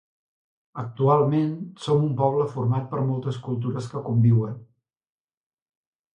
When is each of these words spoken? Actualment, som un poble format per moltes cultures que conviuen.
Actualment, 0.83 1.51
som 1.83 2.01
un 2.07 2.15
poble 2.21 2.47
format 2.55 2.89
per 2.95 3.03
moltes 3.11 3.39
cultures 3.49 3.93
que 3.93 4.03
conviuen. 4.09 4.59